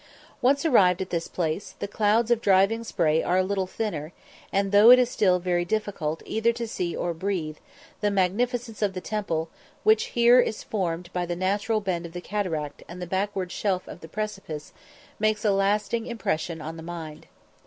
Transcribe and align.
Once 0.41 0.65
arrived 0.65 0.99
at 0.99 1.11
this 1.11 1.27
place, 1.27 1.75
the 1.77 1.87
clouds 1.87 2.31
of 2.31 2.41
driving 2.41 2.83
spray 2.83 3.21
are 3.21 3.37
a 3.37 3.43
little 3.43 3.67
thinner, 3.67 4.13
and, 4.51 4.71
though 4.71 4.89
it 4.89 4.97
is 4.97 5.11
still 5.11 5.37
very 5.37 5.63
difficult 5.63 6.23
either 6.25 6.51
to 6.51 6.67
see 6.67 6.95
or 6.95 7.13
breathe, 7.13 7.57
the 7.99 8.09
magnificence 8.09 8.81
of 8.81 8.93
the 8.95 8.99
temple, 8.99 9.47
which 9.83 10.07
is 10.07 10.13
here 10.13 10.51
formed 10.67 11.13
by 11.13 11.23
the 11.23 11.35
natural 11.35 11.81
bend 11.81 12.07
of 12.07 12.13
the 12.13 12.19
cataract 12.21 12.81
and 12.89 12.99
the 12.99 13.05
backward 13.05 13.51
shelve 13.51 13.87
of 13.87 13.99
the 13.99 14.07
precipice, 14.09 14.73
makes 15.19 15.45
a 15.45 15.51
lasting 15.51 16.07
impression 16.07 16.61
on 16.63 16.77
the 16.77 16.81
mind. 16.81 17.27